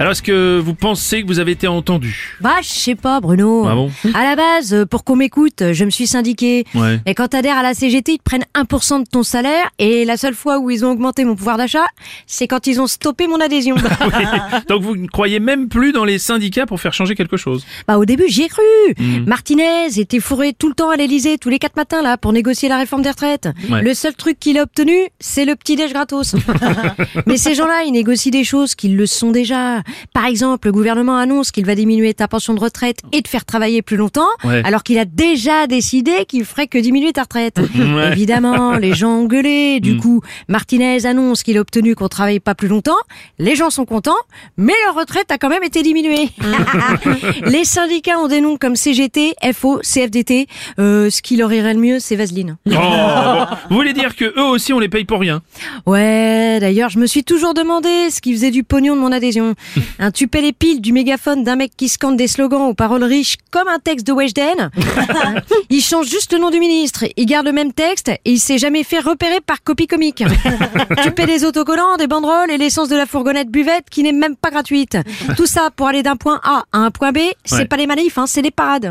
Alors, 0.00 0.10
est-ce 0.10 0.22
que 0.22 0.58
vous 0.58 0.74
pensez 0.74 1.22
que 1.22 1.28
vous 1.28 1.38
avez 1.38 1.52
été 1.52 1.68
entendu? 1.68 2.36
Bah, 2.40 2.56
je 2.62 2.68
sais 2.68 2.96
pas, 2.96 3.20
Bruno. 3.20 3.64
Ah 3.68 3.74
bon? 3.76 3.92
À 4.12 4.24
la 4.24 4.34
base, 4.34 4.74
euh, 4.74 4.84
pour 4.84 5.04
qu'on 5.04 5.14
m'écoute, 5.14 5.72
je 5.72 5.84
me 5.84 5.90
suis 5.90 6.08
syndiqué. 6.08 6.64
Ouais. 6.74 6.98
Et 7.06 7.14
quand 7.14 7.28
t'adhères 7.28 7.58
à 7.58 7.62
la 7.62 7.74
CGT, 7.74 8.14
ils 8.14 8.18
te 8.18 8.24
prennent 8.24 8.44
1% 8.56 9.04
de 9.04 9.08
ton 9.08 9.22
salaire. 9.22 9.70
Et 9.78 10.04
la 10.04 10.16
seule 10.16 10.34
fois 10.34 10.58
où 10.58 10.68
ils 10.68 10.84
ont 10.84 10.90
augmenté 10.90 11.24
mon 11.24 11.36
pouvoir 11.36 11.58
d'achat, 11.58 11.84
c'est 12.26 12.48
quand 12.48 12.66
ils 12.66 12.80
ont 12.80 12.88
stoppé 12.88 13.28
mon 13.28 13.38
adhésion. 13.40 13.76
Donc, 14.68 14.82
vous 14.82 14.96
ne 14.96 15.06
croyez 15.06 15.38
même 15.38 15.68
plus 15.68 15.92
dans 15.92 16.04
les 16.04 16.18
syndicats 16.18 16.66
pour 16.66 16.80
faire 16.80 16.92
changer 16.92 17.14
quelque 17.14 17.36
chose? 17.36 17.64
Bah, 17.86 17.96
au 17.96 18.04
début, 18.04 18.24
j'y 18.26 18.42
ai 18.42 18.48
cru. 18.48 18.62
Hmm. 18.98 19.24
Martinez 19.28 19.96
était 19.96 20.18
fourré 20.18 20.54
tout 20.54 20.68
le 20.68 20.74
temps 20.74 20.90
à 20.90 20.96
l'Elysée, 20.96 21.38
tous 21.38 21.50
les 21.50 21.60
quatre 21.60 21.76
matins, 21.76 22.02
là, 22.02 22.16
pour 22.16 22.32
négocier 22.32 22.68
la 22.68 22.78
réforme 22.78 23.02
des 23.02 23.10
retraites. 23.10 23.48
Ouais. 23.70 23.80
Le 23.80 23.94
seul 23.94 24.14
truc 24.14 24.40
qu'il 24.40 24.58
a 24.58 24.62
obtenu, 24.62 24.96
c'est 25.20 25.44
le 25.44 25.54
petit 25.54 25.76
déj 25.76 25.92
gratos. 25.92 26.34
Mais 27.26 27.36
ces 27.36 27.54
gens-là, 27.54 27.84
ils 27.86 27.92
négocient 27.92 28.32
des 28.32 28.44
choses 28.44 28.74
qu'ils 28.74 28.96
le 28.96 29.06
sont 29.06 29.30
déjà. 29.30 29.83
Par 30.12 30.26
exemple, 30.26 30.68
le 30.68 30.72
gouvernement 30.72 31.16
annonce 31.16 31.50
qu'il 31.50 31.64
va 31.66 31.74
diminuer 31.74 32.14
ta 32.14 32.28
pension 32.28 32.54
de 32.54 32.60
retraite 32.60 32.98
et 33.12 33.22
te 33.22 33.28
faire 33.28 33.44
travailler 33.44 33.82
plus 33.82 33.96
longtemps, 33.96 34.28
Ouais. 34.44 34.62
alors 34.64 34.82
qu'il 34.82 34.98
a 34.98 35.04
déjà 35.04 35.66
décidé 35.66 36.24
qu'il 36.26 36.44
ferait 36.44 36.66
que 36.66 36.78
diminuer 36.78 37.12
ta 37.12 37.22
retraite. 37.22 37.58
Ouais. 37.76 38.12
Évidemment, 38.12 38.72
les 38.76 38.94
gens 38.94 39.10
ont 39.18 39.24
gueulé. 39.26 39.80
Du 39.80 39.94
Mm. 39.94 40.00
coup, 40.00 40.20
Martinez 40.48 41.06
annonce 41.06 41.42
qu'il 41.42 41.56
a 41.58 41.60
obtenu 41.60 41.94
qu'on 41.94 42.08
travaille 42.08 42.40
pas 42.40 42.54
plus 42.54 42.68
longtemps. 42.68 42.92
Les 43.38 43.54
gens 43.56 43.70
sont 43.70 43.84
contents, 43.84 44.12
mais 44.56 44.72
leur 44.86 44.94
retraite 44.94 45.30
a 45.30 45.38
quand 45.38 45.48
même 45.48 45.62
été 45.64 45.82
diminuée. 45.82 46.30
les 47.46 47.64
syndicats 47.64 48.18
ont 48.18 48.28
des 48.28 48.40
noms 48.40 48.56
comme 48.56 48.76
CGT, 48.76 49.34
FO, 49.52 49.80
CFDT. 49.82 50.46
Euh, 50.78 51.10
ce 51.10 51.22
qui 51.22 51.36
leur 51.36 51.52
irait 51.52 51.74
le 51.74 51.80
mieux, 51.80 51.98
c'est 52.00 52.16
Vaseline. 52.16 52.56
Oh, 52.66 52.70
bon. 52.70 53.46
Vous 53.70 53.76
voulez 53.76 53.92
dire 53.92 54.16
que 54.16 54.24
eux 54.38 54.44
aussi, 54.44 54.72
on 54.72 54.78
les 54.78 54.88
paye 54.88 55.04
pour 55.04 55.20
rien? 55.20 55.42
Ouais, 55.86 56.58
d'ailleurs, 56.60 56.90
je 56.90 56.98
me 56.98 57.06
suis 57.06 57.24
toujours 57.24 57.54
demandé 57.54 58.10
ce 58.10 58.20
qui 58.20 58.32
faisait 58.32 58.50
du 58.50 58.64
pognon 58.64 58.94
de 58.96 59.00
mon 59.00 59.12
adhésion. 59.12 59.54
Un 59.98 60.10
tu 60.10 60.28
paies 60.28 60.40
les 60.42 60.52
piles 60.52 60.80
du 60.80 60.92
mégaphone 60.92 61.44
d'un 61.44 61.56
mec 61.56 61.72
qui 61.76 61.88
scande 61.88 62.16
des 62.16 62.28
slogans 62.28 62.62
aux 62.62 62.74
paroles 62.74 63.04
riches 63.04 63.36
comme 63.50 63.68
un 63.68 63.78
texte 63.78 64.06
de 64.06 64.12
Weshden. 64.12 64.70
il 65.70 65.80
change 65.82 66.06
juste 66.08 66.32
le 66.32 66.38
nom 66.38 66.50
du 66.50 66.58
ministre, 66.60 67.04
il 67.16 67.26
garde 67.26 67.46
le 67.46 67.52
même 67.52 67.72
texte 67.72 68.08
et 68.08 68.18
il 68.24 68.38
s'est 68.38 68.58
jamais 68.58 68.84
fait 68.84 69.00
repérer 69.00 69.40
par 69.40 69.62
copie 69.62 69.86
comique. 69.86 70.22
tu 71.02 71.10
paies 71.12 71.26
des 71.26 71.44
autocollants, 71.44 71.96
des 71.96 72.06
banderoles 72.06 72.50
et 72.50 72.58
l'essence 72.58 72.88
de 72.88 72.96
la 72.96 73.06
fourgonnette 73.06 73.50
buvette 73.50 73.84
qui 73.90 74.02
n'est 74.02 74.12
même 74.12 74.36
pas 74.36 74.50
gratuite. 74.50 74.96
Tout 75.36 75.46
ça 75.46 75.70
pour 75.74 75.86
aller 75.88 76.02
d'un 76.02 76.16
point 76.16 76.40
A 76.44 76.64
à 76.72 76.78
un 76.78 76.90
point 76.90 77.12
B, 77.12 77.18
c'est 77.44 77.54
Ouais. 77.56 77.64
pas 77.66 77.76
les 77.76 77.86
manifs, 77.86 78.18
hein, 78.18 78.26
c'est 78.26 78.42
les 78.42 78.50
parades. 78.50 78.90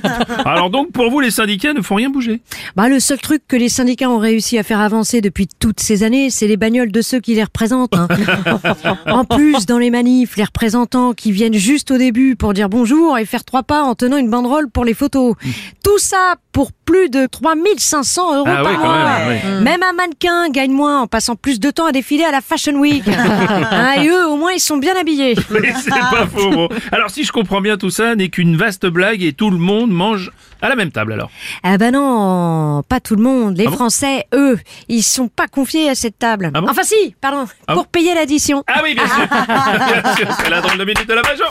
Alors 0.44 0.70
donc, 0.70 0.92
pour 0.92 1.10
vous, 1.10 1.20
les 1.20 1.30
syndicats 1.30 1.72
ne 1.72 1.82
font 1.82 1.96
rien 1.96 2.10
bouger? 2.10 2.40
Bah, 2.76 2.88
le 2.88 3.00
seul 3.00 3.18
truc 3.18 3.42
que 3.46 3.56
les 3.56 3.68
syndicats 3.68 4.08
ont 4.08 4.18
réussi 4.18 4.56
à 4.58 4.62
faire 4.62 4.80
avancer 4.80 5.20
depuis 5.20 5.48
toutes 5.58 5.80
ces 5.80 6.02
années, 6.04 6.30
c'est 6.30 6.46
les 6.46 6.56
bagnoles 6.56 6.92
de 6.92 7.02
ceux 7.02 7.20
qui 7.20 7.34
les 7.34 7.42
représentent. 7.44 7.94
hein. 7.94 8.08
en 9.06 9.24
plus, 9.24 9.66
dans 9.66 9.78
les 9.78 9.90
manifs, 9.90 10.23
les 10.36 10.44
représentants 10.44 11.12
qui 11.12 11.32
viennent 11.32 11.54
juste 11.54 11.90
au 11.90 11.98
début 11.98 12.36
pour 12.36 12.54
dire 12.54 12.68
bonjour 12.68 13.18
et 13.18 13.24
faire 13.24 13.44
trois 13.44 13.62
pas 13.62 13.82
en 13.82 13.94
tenant 13.94 14.16
une 14.16 14.30
banderole 14.30 14.70
pour 14.70 14.84
les 14.84 14.94
photos. 14.94 15.34
Tout 15.82 15.98
ça 15.98 16.36
pour 16.52 16.72
plus 16.94 17.10
de 17.10 17.26
3500 17.26 18.36
euros 18.36 18.46
Ah 18.48 18.62
par 18.62 18.70
oui, 18.70 18.76
quand 18.80 18.84
mois. 18.86 19.18
même, 19.18 19.42
oui. 19.58 19.62
Même 19.64 19.82
un 19.82 19.92
mannequin 19.94 20.48
gagne 20.50 20.70
moins 20.70 21.00
en 21.02 21.06
passant 21.08 21.34
plus 21.34 21.58
de 21.58 21.70
temps 21.72 21.86
à 21.86 21.92
défiler 21.92 22.22
à 22.24 22.30
la 22.30 22.40
Fashion 22.40 22.74
Week. 22.74 23.02
Hein, 23.74 23.94
et 24.02 24.08
eux, 24.08 24.26
au 24.28 24.36
moins, 24.36 24.52
ils 24.52 24.60
sont 24.60 24.76
bien 24.76 24.94
habillés. 24.98 25.34
Mais 25.50 25.72
c'est 25.82 25.90
pas 25.90 26.26
faux. 26.32 26.50
bon. 26.50 26.68
Alors, 26.92 27.10
si 27.10 27.24
je 27.24 27.32
comprends 27.32 27.60
bien, 27.60 27.76
tout 27.76 27.90
ça 27.90 28.14
n'est 28.14 28.28
qu'une 28.28 28.56
vaste 28.56 28.86
blague 28.86 29.22
et 29.22 29.32
tout 29.32 29.50
le 29.50 29.56
monde 29.58 29.90
mange 29.90 30.30
à 30.62 30.68
la 30.68 30.76
même 30.76 30.92
table 30.92 31.12
alors. 31.12 31.30
Ah 31.62 31.76
ben 31.76 31.92
non, 31.92 32.82
pas 32.88 33.00
tout 33.00 33.16
le 33.16 33.22
monde. 33.22 33.56
Les 33.58 33.66
Ah 33.66 33.70
bon 33.70 33.76
Français, 33.76 34.26
eux, 34.34 34.58
ils 34.88 35.02
sont 35.02 35.28
pas 35.28 35.46
confiés 35.48 35.90
à 35.90 35.94
cette 35.94 36.18
table. 36.18 36.50
Ah 36.54 36.60
bon 36.60 36.68
enfin 36.70 36.82
si, 36.84 37.14
pardon, 37.20 37.46
Ah 37.66 37.74
pour 37.74 37.82
bon 37.84 37.88
payer 37.90 38.14
l'addition. 38.14 38.62
Ah 38.66 38.80
oui, 38.82 38.94
bien 38.94 39.06
sûr. 39.06 39.26
Bien 39.28 40.14
sûr, 40.14 40.28
c'est 40.40 40.50
la 40.50 40.60
drôle 40.60 40.78
de 40.78 40.84
minute 40.84 41.06
de 41.08 41.14
la 41.14 41.22
major. 41.22 41.50